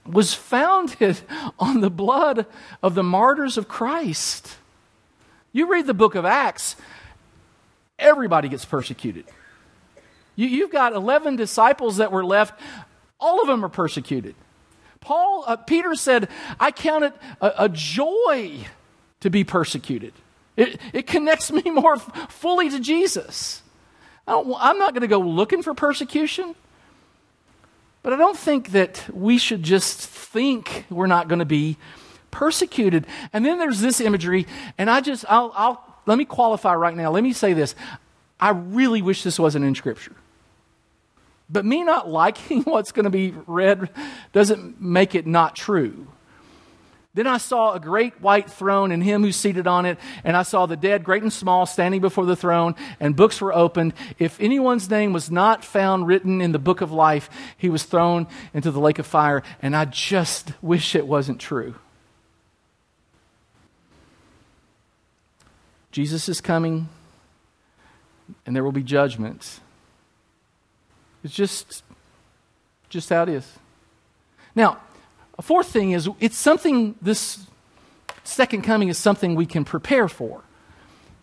[0.04, 1.22] was founded
[1.60, 2.48] on the blood
[2.82, 4.58] of the martyrs of Christ.
[5.56, 6.76] You read the book of Acts,
[7.98, 9.24] everybody gets persecuted.
[10.36, 12.60] You, have got 11 disciples that were left,
[13.22, 14.36] all of them are persecuted.
[15.00, 16.28] Paul, uh, Peter said,
[16.60, 18.66] I count it a, a joy
[19.22, 20.12] to be persecuted.
[20.58, 23.64] It, it connects me more f- fully to Jesus.
[24.28, 26.54] I am not going to go looking for persecution.
[28.04, 31.78] But I don't think that we should just think we're not going to be
[32.36, 33.08] persecuted.
[33.32, 34.46] And then there's this imagery,
[34.78, 37.10] and I just, I'll, I'll, let me qualify right now.
[37.10, 37.76] Let me say this.
[38.40, 40.16] I really wish this wasn't in Scripture.
[41.50, 43.90] But me not liking what's going to be read
[44.34, 46.08] doesn't make it not true.
[47.14, 50.44] Then I saw a great white throne and him who's seated on it, and I
[50.44, 53.94] saw the dead, great and small, standing before the throne, and books were opened.
[54.20, 58.28] If anyone's name was not found written in the book of life, he was thrown
[58.54, 61.76] into the lake of fire, and I just wish it wasn't true.
[65.96, 66.90] Jesus is coming,
[68.46, 69.62] and there will be judgment.
[71.24, 71.86] It's just,
[72.90, 73.50] just how it is.
[74.56, 74.82] Now,
[75.40, 77.48] a fourth thing is it's something, this
[78.26, 80.42] second coming is something we can prepare for.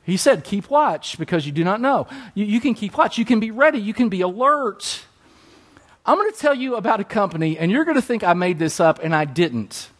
[0.04, 2.06] He said, keep watch because you do not know.
[2.32, 3.18] You, you can keep watch.
[3.18, 3.78] You can be ready.
[3.78, 5.02] You can be alert.
[6.06, 8.58] I'm going to tell you about a company, and you're going to think I made
[8.58, 9.90] this up, and I didn't.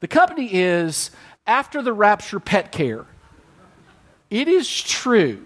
[0.00, 1.10] The company is
[1.46, 3.06] After the Rapture Pet Care.
[4.30, 5.44] It is true.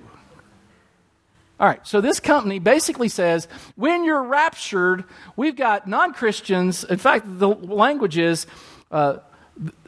[1.61, 6.85] All right, so this company basically says when you're raptured, we've got non Christians.
[6.85, 8.47] In fact, the language is
[8.93, 9.19] uh,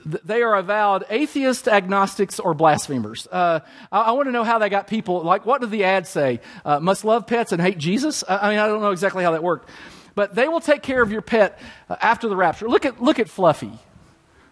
[0.04, 3.28] they are avowed atheists, agnostics, or blasphemers.
[3.30, 3.60] Uh,
[3.92, 5.22] I, I want to know how they got people.
[5.22, 6.40] Like, what did the ad say?
[6.64, 8.24] Uh, must love pets and hate Jesus.
[8.28, 9.68] I, I, mean, I don't know exactly how that worked,
[10.16, 12.68] but they will take care of your pet uh, after the rapture.
[12.68, 13.78] Look at look at Fluffy.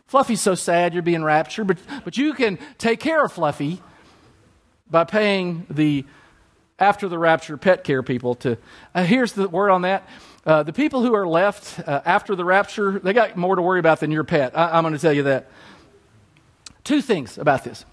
[0.06, 3.82] Fluffy's so sad you're being raptured, but but you can take care of Fluffy
[4.90, 6.04] by paying the
[6.78, 8.56] after the rapture pet care people to.
[8.94, 10.08] Uh, here's the word on that.
[10.46, 13.80] Uh, the people who are left uh, after the rapture, they got more to worry
[13.80, 14.56] about than your pet.
[14.56, 15.50] I, I'm going to tell you that.
[16.84, 17.84] Two things about this.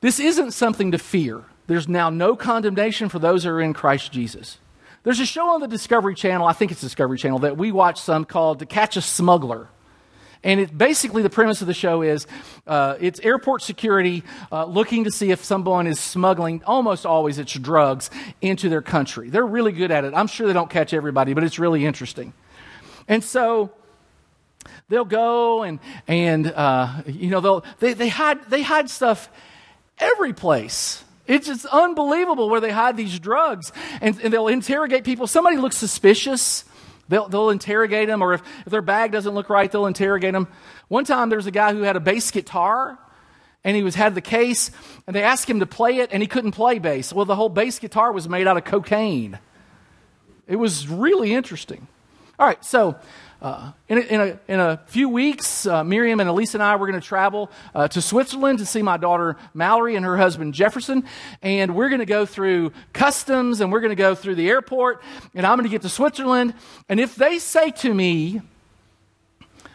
[0.00, 1.44] This isn't something to fear.
[1.66, 4.58] There's now no condemnation for those who are in Christ Jesus.
[5.04, 8.00] There's a show on the Discovery Channel, I think it's Discovery Channel, that we watch
[8.00, 9.68] some called To Catch a Smuggler.
[10.44, 12.26] And it, basically, the premise of the show is
[12.66, 17.52] uh, it's airport security uh, looking to see if someone is smuggling, almost always it's
[17.54, 19.30] drugs, into their country.
[19.30, 20.14] They're really good at it.
[20.14, 22.32] I'm sure they don't catch everybody, but it's really interesting.
[23.06, 23.70] And so
[24.88, 25.78] they'll go and,
[26.08, 29.28] and uh, you know, they'll, they, they, hide, they hide stuff
[29.98, 31.04] every place.
[31.28, 33.70] It's just unbelievable where they hide these drugs.
[34.00, 35.28] And, and they'll interrogate people.
[35.28, 36.64] Somebody looks suspicious
[37.12, 40.48] They'll, they'll interrogate them, or if, if their bag doesn't look right, they'll interrogate them.
[40.88, 42.98] One time there was a guy who had a bass guitar,
[43.62, 44.70] and he was had the case,
[45.06, 47.12] and they asked him to play it, and he couldn't play bass.
[47.12, 49.38] Well, the whole bass guitar was made out of cocaine.
[50.48, 51.86] It was really interesting.
[52.38, 52.96] All right, so
[53.42, 56.76] uh, in, a, in, a, in, a, few weeks, uh, Miriam and Elise and I
[56.76, 60.54] were going to travel uh, to Switzerland to see my daughter Mallory and her husband
[60.54, 61.04] Jefferson.
[61.42, 65.02] And we're going to go through customs and we're going to go through the airport.
[65.34, 66.54] And I'm going to get to Switzerland.
[66.88, 68.40] And if they say to me,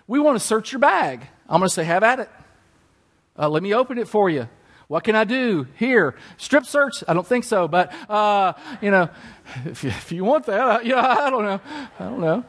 [0.07, 2.29] We want to search your bag, I'm going to say, Have at it.
[3.37, 4.47] Uh, let me open it for you.
[4.87, 6.15] What can I do here?
[6.37, 7.03] Strip search?
[7.07, 9.09] I don't think so, but uh, you know,
[9.65, 11.59] if you, if you want that, you know, I don't know.
[11.99, 12.45] I don't know.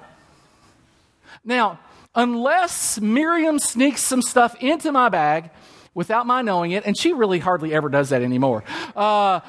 [1.45, 1.81] Now,
[2.15, 5.51] unless Miriam sneaks some stuff into my bag
[5.95, 8.63] without my knowing it, and she really hardly ever does that anymore.
[8.95, 9.41] Uh,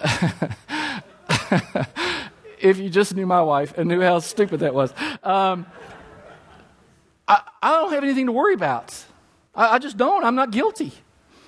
[2.60, 5.66] if you just knew my wife and knew how stupid that was, um,
[7.30, 9.04] I, I, don't have anything to worry about.
[9.54, 10.24] I, I just don't.
[10.24, 10.92] I'm not guilty.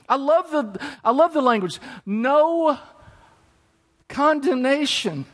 [0.09, 1.81] I love the I love the language.
[2.07, 2.79] No
[4.09, 5.27] condemnation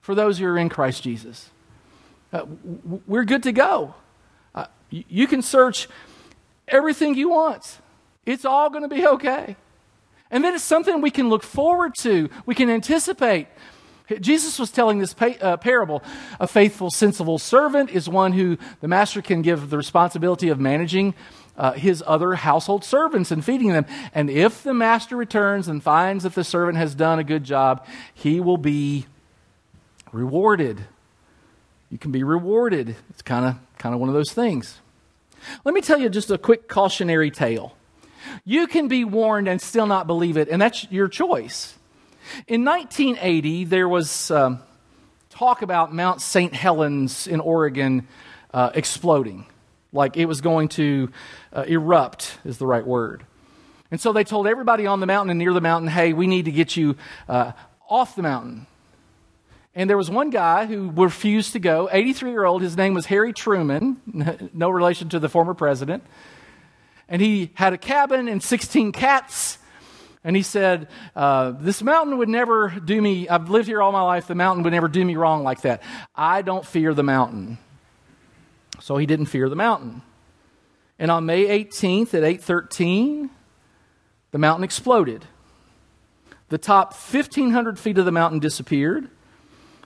[0.00, 1.50] for those who are in Christ Jesus.
[2.32, 2.46] Uh,
[3.06, 3.94] we're good to go.
[4.54, 5.88] Uh, you can search
[6.68, 7.78] everything you want,
[8.24, 9.56] it's all going to be okay.
[10.30, 13.48] And then it's something we can look forward to, we can anticipate.
[14.20, 16.02] Jesus was telling this uh, parable.
[16.40, 21.14] A faithful, sensible servant is one who the master can give the responsibility of managing
[21.56, 23.86] uh, his other household servants and feeding them.
[24.14, 27.86] And if the master returns and finds that the servant has done a good job,
[28.14, 29.06] he will be
[30.12, 30.84] rewarded.
[31.90, 32.96] You can be rewarded.
[33.10, 34.78] It's kind of kind of one of those things.
[35.64, 37.76] Let me tell you just a quick cautionary tale.
[38.44, 41.74] You can be warned and still not believe it, and that's your choice.
[42.46, 44.60] In 1980, there was um,
[45.30, 46.54] talk about Mount St.
[46.54, 48.06] Helens in Oregon
[48.52, 49.46] uh, exploding,
[49.92, 51.10] like it was going to
[51.52, 53.24] uh, erupt, is the right word.
[53.90, 56.46] And so they told everybody on the mountain and near the mountain, hey, we need
[56.46, 56.96] to get you
[57.28, 57.52] uh,
[57.88, 58.66] off the mountain.
[59.74, 62.62] And there was one guy who refused to go, 83 year old.
[62.62, 64.00] His name was Harry Truman,
[64.52, 66.04] no relation to the former president.
[67.08, 69.58] And he had a cabin and 16 cats.
[70.24, 74.02] And he said, uh, This mountain would never do me, I've lived here all my
[74.02, 75.82] life, the mountain would never do me wrong like that.
[76.14, 77.58] I don't fear the mountain.
[78.80, 80.02] So he didn't fear the mountain.
[80.98, 83.30] And on May 18th at 8:13,
[84.30, 85.26] the mountain exploded.
[86.48, 89.08] The top 1,500 feet of the mountain disappeared.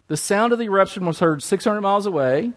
[0.09, 2.53] The sound of the eruption was heard 600 miles away.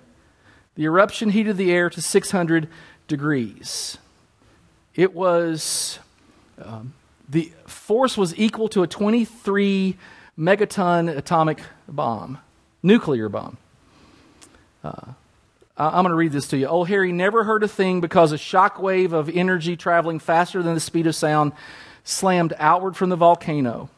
[0.76, 2.70] The eruption heated the air to 600
[3.08, 3.98] degrees.
[4.96, 6.00] It was,
[6.64, 6.94] um,
[7.30, 9.96] the force was equal to a 23
[10.38, 12.40] megaton atomic bomb,
[12.82, 13.58] nuclear bomb.
[14.84, 15.14] Uh,
[15.78, 16.68] I'm going to read this to you.
[16.68, 20.74] Old Harry never heard a thing because a shock wave of energy traveling faster than
[20.74, 21.54] the speed of sound
[22.04, 23.90] slammed outward from the volcano.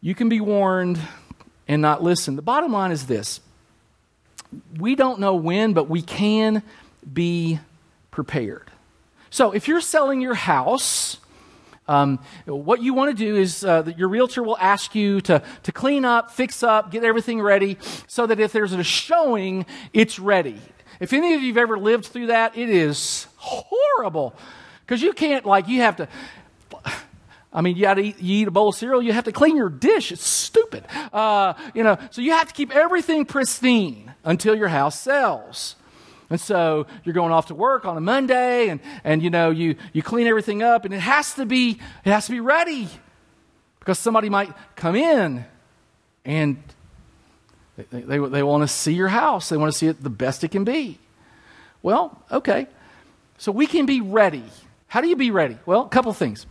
[0.00, 1.00] You can be warned
[1.68, 2.36] and not listen.
[2.36, 3.40] The bottom line is this
[4.78, 6.62] we don't know when, but we can
[7.10, 7.58] be
[8.10, 8.63] prepared.
[9.34, 11.16] So if you're selling your house,
[11.88, 15.72] um, what you want to do is uh, your realtor will ask you to, to
[15.72, 17.76] clean up, fix up, get everything ready
[18.06, 20.60] so that if there's a showing, it's ready.
[21.00, 24.36] If any of you have ever lived through that, it is horrible
[24.86, 26.08] because you can't, like, you have to.
[27.52, 29.68] I mean, you, eat, you eat a bowl of cereal, you have to clean your
[29.68, 30.12] dish.
[30.12, 30.84] It's stupid.
[31.12, 35.74] Uh, you know, so you have to keep everything pristine until your house sells.
[36.34, 39.76] And so you're going off to work on a Monday and, and you know, you,
[39.92, 42.88] you clean everything up and it has to be, it has to be ready
[43.78, 45.44] because somebody might come in
[46.24, 46.60] and
[47.76, 49.48] they, they, they want to see your house.
[49.48, 50.98] They want to see it the best it can be.
[51.84, 52.66] Well, okay.
[53.38, 54.42] So we can be ready.
[54.88, 55.56] How do you be ready?
[55.66, 56.46] Well, a couple things.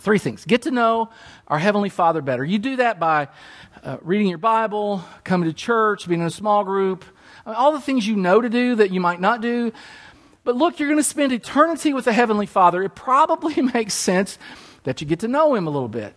[0.00, 0.44] Three things.
[0.44, 1.08] Get to know
[1.48, 2.44] our Heavenly Father better.
[2.44, 3.28] You do that by
[3.82, 7.02] uh, reading your Bible, coming to church, being in a small group,
[7.44, 9.72] I mean, all the things you know to do that you might not do.
[10.44, 12.82] But look, you're going to spend eternity with the Heavenly Father.
[12.82, 14.38] It probably makes sense
[14.84, 16.14] that you get to know Him a little bit.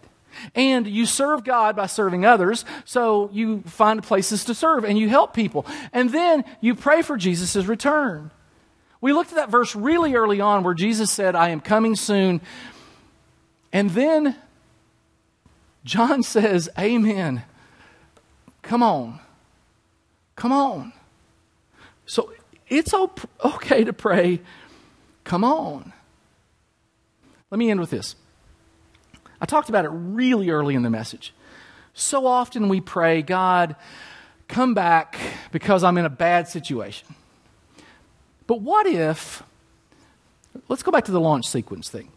[0.56, 5.08] And you serve God by serving others, so you find places to serve and you
[5.08, 5.66] help people.
[5.92, 8.32] And then you pray for Jesus' return.
[9.00, 12.42] We looked at that verse really early on where Jesus said, I am coming soon.
[13.72, 14.36] And then
[15.84, 17.44] John says, Amen.
[18.62, 19.20] Come on.
[20.36, 20.94] Come on.
[22.74, 22.94] It's
[23.44, 24.42] okay to pray,
[25.24, 25.94] Come on.
[27.50, 28.16] Let me end with this.
[29.40, 31.34] I talked about it really early in the message.
[31.94, 33.76] So often we pray, God,
[34.48, 35.20] come back
[35.52, 37.08] because I'm in a bad situation.
[38.48, 39.44] But what if,
[40.68, 42.10] let's go back to the launch sequence thing.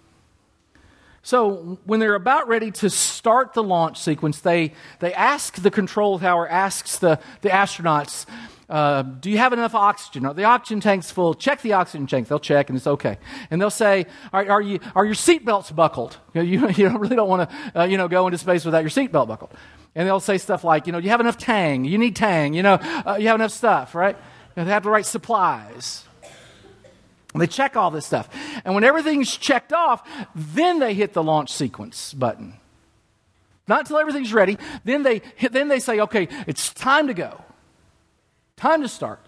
[1.23, 6.19] So when they're about ready to start the launch sequence, they, they ask the control
[6.19, 8.27] tower, asks the, the astronauts,
[8.69, 10.27] uh, do you have enough oxygen?
[10.27, 11.35] Are the oxygen tanks full?
[11.35, 12.27] Check the oxygen tank.
[12.27, 13.19] They'll check and it's okay.
[13.51, 16.17] And they'll say, are, are, you, are your seatbelts buckled?
[16.35, 18.81] You, know, you, you really don't want to, uh, you know, go into space without
[18.81, 19.53] your seatbelt buckled.
[19.95, 21.85] And they'll say stuff like, you know, you have enough tang?
[21.85, 22.55] You need tang.
[22.55, 24.17] You know, uh, you have enough stuff, right?
[24.17, 26.05] You know, they have the right supplies.
[27.33, 28.29] And they check all this stuff.
[28.65, 32.55] And when everything's checked off, then they hit the launch sequence button.
[33.69, 34.59] Not until everything's ready.
[34.85, 37.43] Then they, then they say, okay, it's time to go.
[38.57, 39.21] Time to start.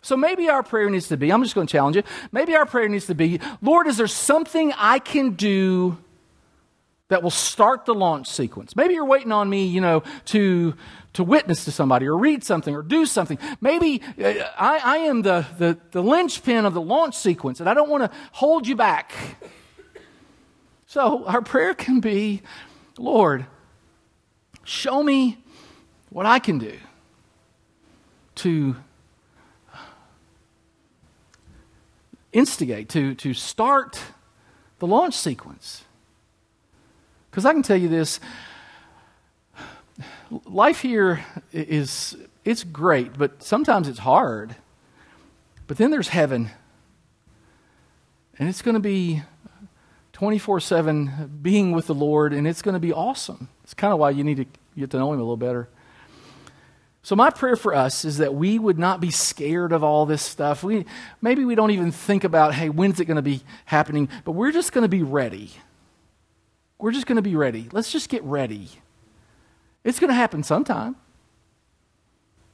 [0.00, 2.02] So maybe our prayer needs to be, I'm just going to challenge you.
[2.32, 5.98] Maybe our prayer needs to be, Lord, is there something I can do
[7.08, 8.74] that will start the launch sequence?
[8.74, 10.74] Maybe you're waiting on me, you know, to,
[11.12, 13.38] to witness to somebody or read something or do something.
[13.60, 17.74] Maybe uh, I, I am the, the, the linchpin of the launch sequence and I
[17.74, 19.12] don't want to hold you back.
[20.86, 22.42] So our prayer can be,
[22.98, 23.44] Lord,
[24.64, 25.38] show me
[26.08, 26.78] what I can do
[28.36, 28.76] to
[32.32, 34.00] instigate, to, to start
[34.78, 35.84] the launch sequence.
[37.30, 38.20] Because I can tell you this
[40.44, 44.56] life here is it's great, but sometimes it's hard.
[45.66, 46.50] But then there's heaven.
[48.38, 49.22] And it's going to be
[50.12, 53.48] 24 7 being with the Lord, and it's going to be awesome.
[53.64, 55.68] It's kind of why you need to get to know Him a little better.
[57.04, 60.22] So my prayer for us is that we would not be scared of all this
[60.22, 60.62] stuff.
[60.62, 60.86] We
[61.20, 64.08] maybe we don't even think about, hey, when's it going to be happening?
[64.24, 65.50] But we're just going to be ready.
[66.78, 67.68] We're just going to be ready.
[67.72, 68.68] Let's just get ready.
[69.82, 70.94] It's going to happen sometime.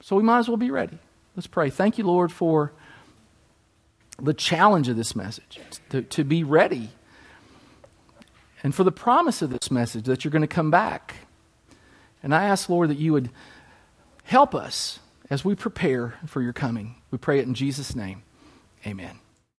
[0.01, 0.99] So we might as well be ready.
[1.37, 1.69] Let's pray.
[1.69, 2.73] Thank you, Lord, for
[4.21, 6.91] the challenge of this message to, to be ready.
[8.63, 11.15] And for the promise of this message that you're going to come back.
[12.23, 13.31] And I ask, Lord, that you would
[14.29, 14.99] Help us
[15.31, 16.97] as we prepare for your coming.
[17.11, 18.24] We pray it in Jesus' name.
[18.87, 19.20] Amen.